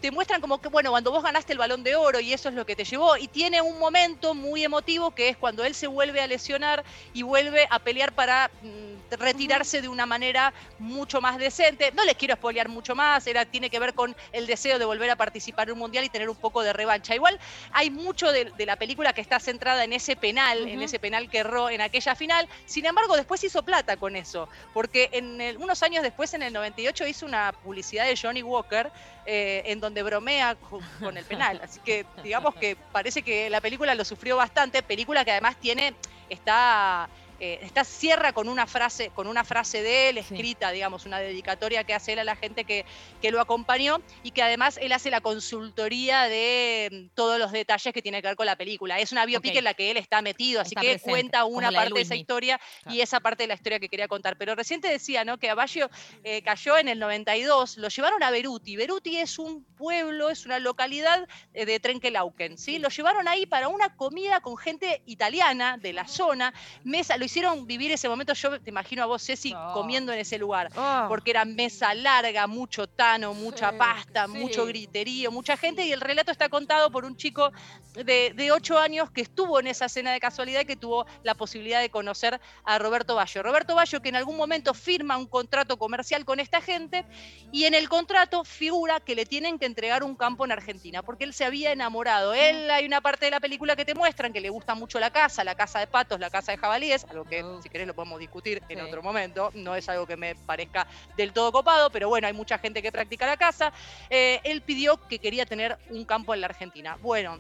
Te 0.00 0.10
muestran 0.12 0.40
como 0.40 0.60
que, 0.60 0.68
bueno, 0.68 0.90
cuando 0.90 1.10
vos 1.10 1.22
ganaste 1.24 1.52
el 1.52 1.58
balón 1.58 1.82
de 1.82 1.96
oro 1.96 2.20
y 2.20 2.32
eso 2.32 2.48
es 2.48 2.54
lo 2.54 2.64
que 2.64 2.76
te 2.76 2.84
llevó. 2.84 3.16
Y 3.16 3.26
tiene 3.28 3.60
un 3.60 3.78
momento 3.78 4.34
muy 4.34 4.62
emotivo 4.62 5.10
que 5.12 5.28
es 5.28 5.36
cuando 5.36 5.64
él 5.64 5.74
se 5.74 5.88
vuelve 5.88 6.20
a 6.20 6.26
lesionar 6.28 6.84
y 7.12 7.22
vuelve 7.22 7.66
a 7.70 7.80
pelear 7.80 8.14
para 8.14 8.50
mm, 8.60 8.94
retirarse 9.10 9.82
de 9.82 9.88
una 9.88 10.06
manera 10.06 10.54
mucho 10.78 11.20
más 11.20 11.36
decente. 11.38 11.90
No 11.94 12.04
les 12.04 12.14
quiero 12.16 12.34
spoilear 12.36 12.68
mucho 12.68 12.94
más, 12.94 13.26
era, 13.26 13.44
tiene 13.44 13.70
que 13.70 13.80
ver 13.80 13.94
con 13.94 14.14
el 14.30 14.46
deseo 14.46 14.78
de 14.78 14.84
volver 14.84 15.10
a 15.10 15.16
participar 15.16 15.68
en 15.68 15.72
un 15.72 15.78
mundial 15.80 16.04
y 16.04 16.10
tener 16.10 16.28
un 16.30 16.36
poco 16.36 16.62
de 16.62 16.72
revancha. 16.72 17.14
Igual 17.14 17.36
hay 17.72 17.90
mucho 17.90 18.30
de, 18.30 18.52
de 18.52 18.66
la 18.66 18.76
película 18.76 19.12
que 19.12 19.20
está 19.20 19.40
centrada 19.40 19.82
en 19.82 19.92
ese 19.92 20.14
penal, 20.14 20.68
en 20.68 20.80
ese 20.82 21.00
penal 21.00 21.28
que 21.28 21.38
erró 21.38 21.70
en 21.70 21.80
aquella 21.80 22.14
final. 22.14 22.48
Sin 22.66 22.86
embargo, 22.86 23.16
después 23.16 23.42
hizo 23.42 23.64
plata 23.64 23.96
con 23.96 24.14
eso, 24.14 24.48
porque 24.72 25.08
en 25.12 25.40
el- 25.40 25.56
unos 25.58 25.82
años 25.82 26.02
después, 26.04 26.32
en 26.34 26.42
el 26.42 26.52
98, 26.52 27.06
hizo 27.06 27.26
una 27.26 27.52
publicidad 27.52 28.06
de 28.06 28.16
Johnny 28.16 28.42
Walker 28.42 28.92
eh, 29.24 29.62
en 29.66 29.80
donde 29.80 29.87
bromea 29.94 30.56
co- 30.56 30.84
con 31.00 31.16
el 31.16 31.26
penal. 31.26 31.60
Así 31.62 31.80
que 31.80 32.06
digamos 32.22 32.54
que 32.56 32.76
parece 32.90 33.22
que 33.22 33.48
la 33.50 33.60
película 33.60 33.94
lo 33.94 34.04
sufrió 34.04 34.36
bastante, 34.36 34.82
película 34.82 35.24
que 35.24 35.32
además 35.32 35.58
tiene, 35.58 35.98
está... 36.28 37.10
eh, 37.40 37.58
está 37.62 37.84
cierra 37.84 38.32
con 38.32 38.48
una 38.48 38.66
frase 38.66 39.10
con 39.10 39.26
una 39.26 39.44
frase 39.44 39.82
de 39.82 40.10
él 40.10 40.18
Sí. 40.18 40.34
escrita 40.34 40.70
digamos 40.70 41.06
una 41.06 41.18
dedicatoria 41.20 41.84
que 41.84 41.94
hace 41.94 42.12
él 42.14 42.18
a 42.18 42.24
la 42.24 42.36
gente 42.36 42.64
que, 42.64 42.84
que 43.22 43.30
lo 43.30 43.40
acompañó 43.40 43.98
y 44.22 44.32
que 44.32 44.42
además 44.42 44.78
él 44.80 44.92
hace 44.92 45.10
la 45.10 45.20
consultoría 45.20 46.24
de 46.24 46.88
mm, 46.90 47.14
todos 47.14 47.38
los 47.38 47.52
detalles 47.52 47.92
que 47.92 48.02
tiene 48.02 48.20
que 48.20 48.28
ver 48.28 48.36
con 48.36 48.46
la 48.46 48.56
película. 48.56 48.98
Es 48.98 49.12
una 49.12 49.26
biopic 49.26 49.54
en 49.56 49.64
la 49.64 49.74
que 49.74 49.90
él 49.90 49.96
está 49.96 50.22
metido 50.22 50.60
así 50.60 50.70
Está 50.70 50.80
que 50.80 50.88
presente, 50.88 51.10
cuenta 51.10 51.44
una 51.44 51.70
de 51.70 51.76
parte 51.76 51.94
de 51.94 52.00
esa 52.00 52.16
historia 52.16 52.60
y 52.90 53.00
esa 53.00 53.20
parte 53.20 53.44
de 53.44 53.48
la 53.48 53.54
historia 53.54 53.78
que 53.80 53.88
quería 53.88 54.08
contar. 54.08 54.36
Pero 54.36 54.54
recién 54.54 54.80
te 54.80 54.88
decía 54.88 55.24
no 55.24 55.38
que 55.38 55.50
Aballo 55.50 55.88
eh, 56.24 56.42
cayó 56.42 56.78
en 56.78 56.88
el 56.88 56.98
92 56.98 57.76
lo 57.78 57.88
llevaron 57.88 58.22
a 58.22 58.30
Beruti. 58.30 58.76
Beruti 58.76 59.18
es 59.18 59.38
un 59.38 59.64
pueblo 59.76 60.30
es 60.30 60.46
una 60.46 60.58
localidad 60.58 61.26
eh, 61.54 61.64
de 61.64 61.78
Trenquelauquen 61.80 62.58
¿sí? 62.58 62.78
lo 62.78 62.88
llevaron 62.88 63.28
ahí 63.28 63.46
para 63.46 63.68
una 63.68 63.94
comida 63.94 64.40
con 64.40 64.56
gente 64.56 65.02
italiana 65.06 65.78
de 65.78 65.92
la 65.92 66.06
zona 66.08 66.52
mesa 66.84 67.16
lo 67.16 67.27
hicieron 67.28 67.66
vivir 67.66 67.92
ese 67.92 68.08
momento, 68.08 68.32
yo 68.34 68.60
te 68.60 68.70
imagino 68.70 69.02
a 69.02 69.06
vos, 69.06 69.22
Ceci, 69.24 69.54
Oh. 69.54 69.72
comiendo 69.72 70.12
en 70.12 70.18
ese 70.18 70.36
lugar. 70.38 70.70
Oh. 70.76 71.04
Porque 71.08 71.30
era 71.30 71.44
mesa 71.44 71.94
larga, 71.94 72.46
mucho 72.46 72.86
tano, 72.86 73.32
mucha 73.34 73.70
Sí, 73.70 73.76
pasta, 73.78 74.26
sí. 74.26 74.32
mucho 74.32 74.66
griterío, 74.66 75.30
mucha 75.30 75.56
gente. 75.56 75.86
Y 75.86 75.92
el 75.92 76.00
relato 76.00 76.30
está 76.32 76.48
contado 76.48 76.90
por 76.90 77.04
un 77.04 77.16
chico 77.16 77.52
de, 77.94 78.32
de 78.34 78.52
8 78.52 78.78
años 78.78 79.10
que 79.10 79.20
estuvo 79.22 79.58
en 79.60 79.66
esa 79.66 79.88
cena 79.88 80.12
de 80.12 80.20
casualidad 80.20 80.60
y 80.60 80.64
que 80.66 80.76
tuvo 80.76 81.06
la 81.22 81.34
posibilidad 81.34 81.80
de 81.80 81.90
conocer 81.90 82.40
a 82.64 82.78
Roberto 82.78 83.14
Baggio. 83.14 83.42
Roberto 83.42 83.74
Baggio 83.74 84.00
que 84.02 84.08
en 84.08 84.16
algún 84.16 84.36
momento 84.36 84.74
firma 84.74 85.16
un 85.16 85.26
contrato 85.26 85.76
comercial 85.78 86.24
con 86.24 86.40
esta 86.40 86.60
gente 86.60 87.04
y 87.52 87.64
en 87.64 87.74
el 87.74 87.88
contrato 87.88 88.44
figura 88.44 89.00
que 89.00 89.14
le 89.14 89.26
tienen 89.26 89.58
que 89.58 89.66
entregar 89.66 90.02
un 90.04 90.14
campo 90.16 90.44
en 90.44 90.52
Argentina 90.52 91.02
porque 91.02 91.24
él 91.24 91.34
se 91.34 91.44
había 91.44 91.72
enamorado. 91.72 92.34
Él 92.34 92.70
hay 92.70 92.86
una 92.86 93.00
parte 93.00 93.24
de 93.26 93.30
la 93.32 93.40
película 93.40 93.74
que 93.76 93.84
te 93.84 93.94
muestran 93.94 94.32
que 94.32 94.40
le 94.40 94.50
gusta 94.50 94.74
mucho 94.74 94.98
la 95.00 95.10
casa, 95.10 95.42
la 95.44 95.54
casa 95.54 95.80
de 95.80 95.86
patos, 95.86 96.20
la 96.20 96.30
casa 96.30 96.52
de 96.52 96.58
jabalíes, 96.58 97.04
algo 97.18 97.28
que 97.28 97.62
si 97.62 97.68
querés 97.68 97.86
lo 97.86 97.94
podemos 97.94 98.18
discutir 98.18 98.62
en 98.68 98.78
Sí. 98.78 98.84
otro 98.84 99.02
momento, 99.02 99.50
no 99.54 99.74
es 99.74 99.88
algo 99.88 100.06
que 100.06 100.16
me 100.16 100.34
parezca 100.34 100.86
del 101.16 101.32
todo 101.32 101.52
copado, 101.52 101.90
pero 101.90 102.08
bueno, 102.08 102.26
hay 102.26 102.32
mucha 102.32 102.58
gente 102.58 102.80
que 102.82 102.92
practica 102.92 103.26
la 103.26 103.36
casa. 103.36 103.72
Eh, 104.10 104.40
él 104.44 104.62
pidió 104.62 104.96
que 105.08 105.18
quería 105.18 105.44
tener 105.46 105.78
un 105.90 106.04
campo 106.04 106.34
en 106.34 106.40
la 106.40 106.46
Argentina. 106.46 106.96
Bueno. 107.00 107.38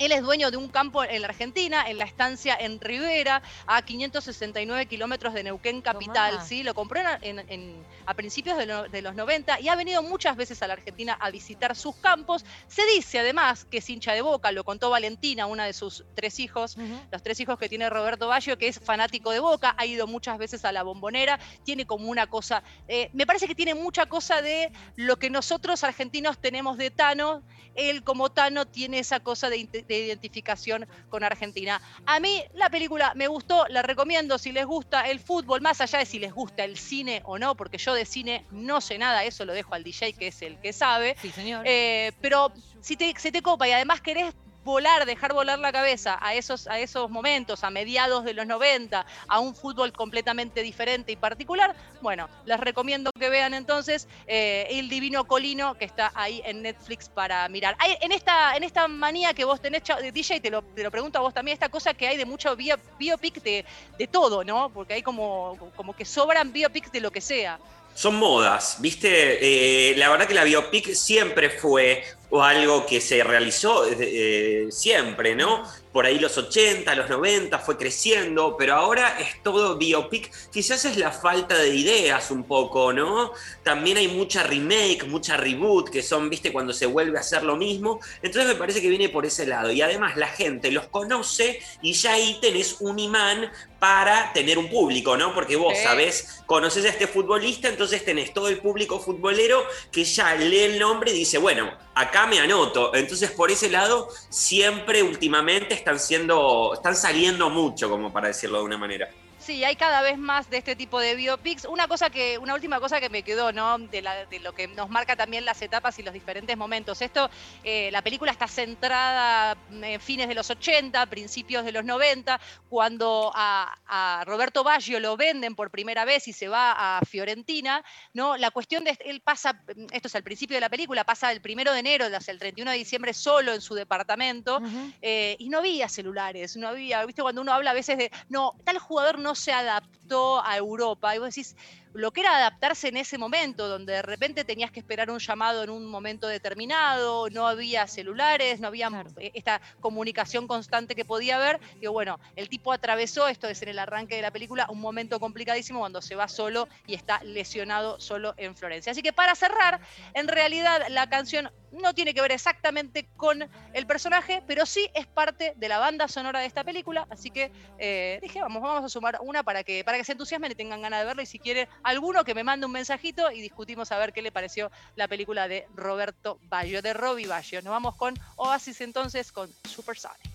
Él 0.00 0.12
es 0.12 0.22
dueño 0.22 0.50
de 0.50 0.56
un 0.56 0.68
campo 0.68 1.04
en 1.04 1.20
la 1.22 1.28
Argentina, 1.28 1.84
en 1.88 1.98
la 1.98 2.04
estancia 2.04 2.56
en 2.58 2.80
Rivera, 2.80 3.42
a 3.66 3.82
569 3.82 4.86
kilómetros 4.86 5.34
de 5.34 5.44
Neuquén 5.44 5.82
capital. 5.82 6.32
Tomá. 6.32 6.44
¿sí? 6.44 6.62
Lo 6.62 6.74
compró 6.74 7.00
en- 7.00 7.38
en- 7.38 7.44
en- 7.50 7.86
a 8.06 8.14
principios 8.14 8.56
de, 8.56 8.64
lo- 8.66 8.88
de 8.88 9.02
los 9.02 9.14
90 9.14 9.60
y 9.60 9.68
ha 9.68 9.76
venido 9.76 10.02
muchas 10.02 10.36
veces 10.36 10.62
a 10.62 10.66
la 10.66 10.72
Argentina 10.72 11.18
a 11.20 11.30
visitar 11.30 11.76
sus 11.76 11.94
campos. 11.96 12.44
Se 12.66 12.82
dice 12.96 13.18
además 13.18 13.66
que 13.66 13.78
es 13.78 13.90
hincha 13.90 14.12
de 14.14 14.22
boca, 14.22 14.50
lo 14.52 14.64
contó 14.64 14.88
Valentina, 14.90 15.44
una 15.46 15.66
de 15.66 15.74
sus 15.74 16.04
tres 16.14 16.40
hijos, 16.40 16.76
los 17.12 17.22
tres 17.22 17.38
hijos 17.40 17.58
que 17.58 17.68
tiene 17.68 17.90
Roberto 17.90 18.26
Baggio, 18.28 18.56
que 18.56 18.68
es 18.68 18.80
fanático 18.80 19.30
de 19.30 19.40
Boca, 19.40 19.74
ha 19.76 19.84
ido 19.84 20.06
muchas 20.06 20.38
veces 20.38 20.64
a 20.64 20.72
la 20.72 20.82
bombonera, 20.82 21.38
tiene 21.64 21.84
como 21.86 22.08
una 22.08 22.26
cosa, 22.26 22.62
eh, 22.88 23.10
me 23.12 23.26
parece 23.26 23.46
que 23.46 23.54
tiene 23.54 23.74
mucha 23.74 24.06
cosa 24.06 24.40
de 24.40 24.72
lo 24.96 25.18
que 25.18 25.28
nosotros 25.28 25.84
argentinos 25.84 26.38
tenemos 26.40 26.78
de 26.78 26.90
Tano, 26.90 27.42
él 27.74 28.02
como 28.02 28.30
Tano 28.30 28.66
tiene 28.66 28.98
esa 28.98 29.20
cosa 29.20 29.48
de, 29.50 29.68
de 29.94 30.06
identificación 30.06 30.86
con 31.08 31.24
Argentina. 31.24 31.80
A 32.06 32.20
mí 32.20 32.42
la 32.54 32.70
película 32.70 33.12
me 33.14 33.28
gustó, 33.28 33.66
la 33.68 33.82
recomiendo 33.82 34.38
si 34.38 34.52
les 34.52 34.66
gusta 34.66 35.08
el 35.08 35.20
fútbol, 35.20 35.60
más 35.60 35.80
allá 35.80 35.98
de 35.98 36.06
si 36.06 36.18
les 36.18 36.32
gusta 36.32 36.64
el 36.64 36.76
cine 36.76 37.22
o 37.24 37.38
no, 37.38 37.56
porque 37.56 37.78
yo 37.78 37.94
de 37.94 38.04
cine 38.04 38.44
no 38.50 38.80
sé 38.80 38.98
nada, 38.98 39.24
eso 39.24 39.44
lo 39.44 39.52
dejo 39.52 39.74
al 39.74 39.84
DJ 39.84 40.12
que 40.14 40.28
es 40.28 40.42
el 40.42 40.58
que 40.60 40.72
sabe. 40.72 41.16
Sí, 41.20 41.30
señor. 41.30 41.62
Eh, 41.66 42.12
pero 42.20 42.52
si 42.80 42.96
te, 42.96 43.14
se 43.18 43.32
te 43.32 43.42
copa 43.42 43.68
y 43.68 43.72
además 43.72 44.00
querés 44.00 44.34
volar, 44.64 45.06
dejar 45.06 45.32
volar 45.32 45.58
la 45.58 45.72
cabeza 45.72 46.18
a 46.20 46.34
esos, 46.34 46.66
a 46.66 46.78
esos 46.78 47.10
momentos, 47.10 47.64
a 47.64 47.70
mediados 47.70 48.24
de 48.24 48.34
los 48.34 48.46
90, 48.46 49.06
a 49.28 49.38
un 49.40 49.54
fútbol 49.54 49.92
completamente 49.92 50.62
diferente 50.62 51.12
y 51.12 51.16
particular, 51.16 51.74
bueno, 52.02 52.28
les 52.44 52.60
recomiendo 52.60 53.10
que 53.18 53.28
vean 53.28 53.54
entonces 53.54 54.06
eh, 54.26 54.66
El 54.70 54.88
Divino 54.88 55.24
Colino, 55.26 55.76
que 55.78 55.84
está 55.84 56.12
ahí 56.14 56.42
en 56.44 56.62
Netflix 56.62 57.08
para 57.08 57.48
mirar. 57.48 57.74
Hay, 57.78 57.96
en, 58.00 58.12
esta, 58.12 58.56
en 58.56 58.64
esta 58.64 58.86
manía 58.88 59.32
que 59.32 59.44
vos 59.44 59.60
tenés, 59.60 59.82
DJ, 60.12 60.40
te 60.40 60.50
lo, 60.50 60.62
te 60.62 60.82
lo 60.82 60.90
pregunto 60.90 61.18
a 61.18 61.22
vos 61.22 61.32
también, 61.34 61.54
esta 61.54 61.68
cosa 61.68 61.94
que 61.94 62.06
hay 62.06 62.16
de 62.16 62.26
mucho 62.26 62.54
bio- 62.56 62.78
biopic 62.98 63.42
de, 63.42 63.64
de 63.98 64.06
todo, 64.06 64.44
¿no? 64.44 64.70
Porque 64.70 64.94
hay 64.94 65.02
como, 65.02 65.56
como 65.74 65.94
que 65.94 66.04
sobran 66.04 66.52
biopics 66.52 66.92
de 66.92 67.00
lo 67.00 67.10
que 67.10 67.20
sea. 67.20 67.58
Son 67.94 68.14
modas, 68.16 68.76
¿viste? 68.78 69.90
Eh, 69.90 69.96
la 69.96 70.08
verdad 70.10 70.26
que 70.28 70.34
la 70.34 70.44
biopic 70.44 70.92
siempre 70.94 71.50
fue 71.50 72.04
o 72.30 72.42
algo 72.42 72.86
que 72.86 73.00
se 73.00 73.22
realizó 73.24 73.84
eh, 73.88 74.68
siempre, 74.70 75.34
¿no? 75.34 75.62
Por 75.92 76.06
ahí 76.06 76.20
los 76.20 76.38
80, 76.38 76.94
los 76.94 77.10
90 77.10 77.58
fue 77.58 77.76
creciendo, 77.76 78.54
pero 78.56 78.74
ahora 78.74 79.18
es 79.18 79.42
todo 79.42 79.76
biopic. 79.76 80.30
Quizás 80.52 80.84
es 80.84 80.96
la 80.96 81.10
falta 81.10 81.58
de 81.58 81.74
ideas 81.74 82.30
un 82.30 82.44
poco, 82.44 82.92
¿no? 82.92 83.32
También 83.64 83.96
hay 83.96 84.06
mucha 84.06 84.44
remake, 84.44 85.04
mucha 85.08 85.36
reboot, 85.36 85.90
que 85.90 86.00
son, 86.04 86.30
viste, 86.30 86.52
cuando 86.52 86.72
se 86.72 86.86
vuelve 86.86 87.18
a 87.18 87.22
hacer 87.22 87.42
lo 87.42 87.56
mismo. 87.56 87.98
Entonces 88.22 88.46
me 88.46 88.54
parece 88.54 88.80
que 88.80 88.88
viene 88.88 89.08
por 89.08 89.26
ese 89.26 89.46
lado. 89.46 89.72
Y 89.72 89.82
además 89.82 90.16
la 90.16 90.28
gente 90.28 90.70
los 90.70 90.86
conoce 90.86 91.60
y 91.82 91.92
ya 91.94 92.12
ahí 92.12 92.38
tenés 92.40 92.76
un 92.78 93.00
imán 93.00 93.50
para 93.80 94.32
tener 94.32 94.58
un 94.58 94.68
público, 94.70 95.16
¿no? 95.16 95.34
Porque 95.34 95.56
vos 95.56 95.74
Sí. 95.76 95.82
sabés, 95.82 96.42
conoces 96.46 96.84
a 96.84 96.90
este 96.90 97.06
futbolista, 97.08 97.66
entonces 97.66 98.04
tenés 98.04 98.32
todo 98.32 98.48
el 98.48 98.58
público 98.58 99.00
futbolero 99.00 99.64
que 99.90 100.04
ya 100.04 100.34
lee 100.36 100.60
el 100.60 100.78
nombre 100.78 101.10
y 101.10 101.14
dice, 101.14 101.38
bueno, 101.38 101.72
acá 101.94 102.26
me 102.26 102.40
anoto. 102.40 102.94
Entonces, 102.94 103.30
por 103.30 103.50
ese 103.50 103.68
lado, 103.70 104.08
siempre 104.28 105.02
últimamente 105.02 105.74
están 105.74 105.98
siendo, 105.98 106.72
están 106.74 106.96
saliendo 106.96 107.50
mucho, 107.50 107.90
como 107.90 108.12
para 108.12 108.28
decirlo 108.28 108.58
de 108.58 108.64
una 108.64 108.78
manera. 108.78 109.10
Sí, 109.40 109.64
hay 109.64 109.74
cada 109.74 110.02
vez 110.02 110.18
más 110.18 110.50
de 110.50 110.58
este 110.58 110.76
tipo 110.76 111.00
de 111.00 111.14
biopics. 111.14 111.64
Una 111.64 111.88
cosa 111.88 112.10
que, 112.10 112.36
una 112.38 112.54
última 112.54 112.78
cosa 112.78 113.00
que 113.00 113.08
me 113.08 113.22
quedó, 113.22 113.52
¿no? 113.52 113.78
De, 113.78 114.02
la- 114.02 114.26
de 114.26 114.38
lo 114.38 114.52
que 114.52 114.68
nos 114.68 114.90
marca 114.90 115.16
también 115.16 115.46
las 115.46 115.62
etapas 115.62 115.98
y 115.98 116.02
los 116.02 116.12
diferentes 116.12 116.54
momentos. 116.58 117.00
Esto, 117.00 117.30
eh, 117.64 117.88
la 117.90 118.02
película 118.02 118.32
está 118.32 118.46
centrada 118.46 119.56
en 119.70 119.98
fines 120.00 120.28
de 120.28 120.34
los 120.34 120.50
80, 120.50 121.06
principios 121.06 121.64
de 121.64 121.72
los 121.72 121.84
90, 121.84 122.38
cuando 122.68 123.32
a, 123.34 123.76
a 123.86 124.24
Roberto 124.26 124.62
Baggio 124.62 125.00
lo 125.00 125.16
venden 125.16 125.54
por 125.54 125.70
primera 125.70 126.04
vez 126.04 126.28
y 126.28 126.32
se 126.34 126.48
va 126.48 126.98
a 126.98 127.00
Fiorentina, 127.06 127.82
¿no? 128.12 128.36
La 128.36 128.50
cuestión 128.50 128.84
de 128.84 128.96
él 129.06 129.20
pasa, 129.22 129.62
esto 129.90 130.08
es 130.08 130.14
al 130.14 130.22
principio 130.22 130.56
de 130.56 130.60
la 130.60 130.68
película, 130.68 131.04
pasa 131.04 131.32
el 131.32 131.40
primero 131.40 131.72
de 131.72 131.80
enero, 131.80 132.04
hasta 132.14 132.30
el 132.30 132.38
31 132.38 132.70
de 132.72 132.76
diciembre 132.76 133.14
solo 133.14 133.54
en 133.54 133.60
su 133.62 133.74
departamento. 133.74 134.60
Eh, 135.00 135.36
y 135.38 135.48
no 135.48 135.58
había 135.58 135.88
celulares, 135.88 136.56
no 136.56 136.68
había, 136.68 137.04
viste, 137.06 137.22
cuando 137.22 137.40
uno 137.40 137.52
habla 137.52 137.70
a 137.70 137.74
veces 137.74 137.96
de, 137.96 138.10
no, 138.28 138.54
tal 138.64 138.78
jugador 138.78 139.18
no 139.18 139.29
se 139.34 139.52
adaptó 139.52 140.44
a 140.44 140.56
Europa, 140.56 141.14
y 141.14 141.18
vos 141.18 141.34
decís, 141.34 141.56
lo 141.92 142.12
que 142.12 142.20
era 142.20 142.36
adaptarse 142.36 142.88
en 142.88 142.96
ese 142.96 143.18
momento, 143.18 143.68
donde 143.68 143.94
de 143.94 144.02
repente 144.02 144.44
tenías 144.44 144.70
que 144.70 144.80
esperar 144.80 145.10
un 145.10 145.18
llamado 145.18 145.62
en 145.64 145.70
un 145.70 145.86
momento 145.86 146.26
determinado, 146.28 147.28
no 147.30 147.46
había 147.48 147.86
celulares, 147.86 148.60
no 148.60 148.68
había 148.68 148.88
Claro. 148.88 149.10
eh, 149.18 149.30
esta 149.34 149.60
comunicación 149.80 150.46
constante 150.46 150.94
que 150.94 151.04
podía 151.04 151.36
haber, 151.36 151.60
y 151.80 151.86
bueno, 151.86 152.18
el 152.36 152.48
tipo 152.48 152.72
atravesó, 152.72 153.28
esto 153.28 153.48
es 153.48 153.60
en 153.62 153.68
el 153.70 153.78
arranque 153.78 154.16
de 154.16 154.22
la 154.22 154.30
película, 154.30 154.66
un 154.68 154.80
momento 154.80 155.18
complicadísimo 155.20 155.80
cuando 155.80 156.00
se 156.02 156.14
va 156.14 156.28
solo 156.28 156.68
y 156.86 156.94
está 156.94 157.20
lesionado 157.24 157.98
solo 158.00 158.34
en 158.36 158.56
Florencia. 158.56 158.92
Así 158.92 159.02
que 159.02 159.12
para 159.12 159.34
cerrar, 159.34 159.80
en 160.14 160.28
realidad 160.28 160.82
la 160.88 161.08
canción 161.08 161.50
no 161.72 161.94
tiene 161.94 162.14
que 162.14 162.20
ver 162.20 162.32
exactamente 162.32 163.08
con 163.16 163.48
el 163.72 163.86
personaje, 163.86 164.42
pero 164.46 164.66
sí 164.66 164.88
es 164.94 165.06
parte 165.06 165.52
de 165.56 165.68
la 165.68 165.78
banda 165.78 166.08
sonora 166.08 166.40
de 166.40 166.46
esta 166.46 166.64
película, 166.64 167.06
así 167.10 167.30
que 167.30 167.52
eh, 167.78 168.18
dije, 168.22 168.40
vamos, 168.40 168.60
vamos 168.62 168.84
a 168.84 168.88
sumar 168.88 169.18
una 169.22 169.44
para 169.44 169.62
que, 169.62 169.84
para 169.84 169.96
que 169.96 170.04
se 170.04 170.12
entusiasmen 170.12 170.50
y 170.50 170.54
tengan 170.56 170.82
ganas 170.82 171.00
de 171.00 171.06
verla, 171.06 171.22
y 171.22 171.26
si 171.26 171.38
quiere 171.38 171.68
alguno 171.82 172.24
que 172.24 172.34
me 172.34 172.44
mande 172.44 172.66
un 172.66 172.72
mensajito 172.72 173.30
y 173.30 173.40
discutimos 173.40 173.92
a 173.92 173.98
ver 173.98 174.12
qué 174.12 174.22
le 174.22 174.32
pareció 174.32 174.70
la 174.96 175.08
película 175.08 175.48
de 175.48 175.66
Roberto 175.74 176.38
Baggio, 176.48 176.82
de 176.82 176.92
Robbie 176.92 177.26
Baggio. 177.26 177.62
Nos 177.62 177.72
vamos 177.72 177.96
con 177.96 178.14
Oasis 178.36 178.80
entonces, 178.80 179.32
con 179.32 179.50
Supersonic. 179.64 180.29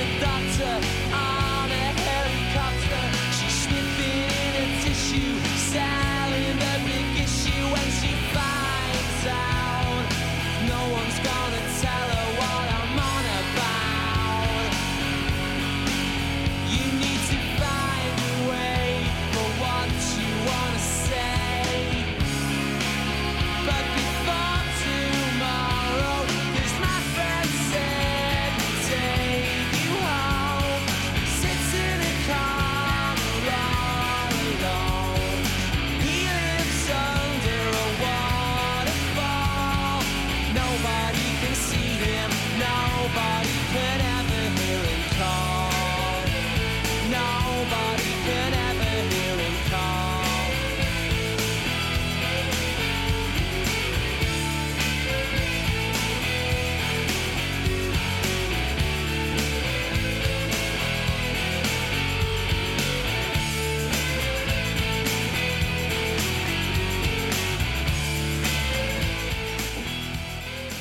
the 0.00 0.20
doctor. 0.20 1.09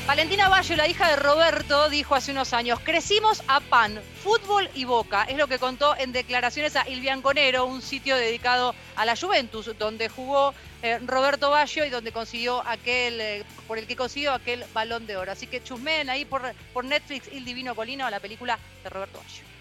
Valentina 0.09 0.49
Bayo, 0.49 0.75
la 0.75 0.87
hija 0.87 1.07
de 1.07 1.17
Roberto, 1.17 1.87
dijo 1.87 2.15
hace 2.15 2.31
unos 2.31 2.51
años, 2.53 2.79
crecimos 2.79 3.43
a 3.47 3.59
pan, 3.59 4.01
fútbol 4.23 4.67
y 4.73 4.83
boca. 4.83 5.25
Es 5.25 5.37
lo 5.37 5.45
que 5.45 5.59
contó 5.59 5.95
en 5.95 6.11
declaraciones 6.11 6.75
a 6.75 6.89
Il 6.89 6.99
Bianconero, 6.99 7.67
un 7.67 7.83
sitio 7.83 8.17
dedicado 8.17 8.73
a 8.95 9.05
la 9.05 9.15
Juventus, 9.15 9.69
donde 9.77 10.09
jugó 10.09 10.55
eh, 10.81 10.97
Roberto 11.05 11.51
Bayo 11.51 11.85
y 11.85 11.91
donde 11.91 12.11
consiguió 12.11 12.67
aquel, 12.67 13.21
eh, 13.21 13.45
por 13.67 13.77
el 13.77 13.85
que 13.85 13.95
consiguió 13.95 14.33
aquel 14.33 14.65
balón 14.73 15.05
de 15.05 15.15
oro. 15.15 15.31
Así 15.31 15.45
que 15.45 15.61
chusmeen 15.61 16.09
ahí 16.09 16.25
por, 16.25 16.41
por 16.73 16.85
Netflix 16.85 17.29
Il 17.31 17.45
Divino 17.45 17.75
Colino, 17.75 18.09
la 18.09 18.19
película 18.19 18.57
de 18.83 18.89
Roberto 18.89 19.19
Bayo. 19.19 19.58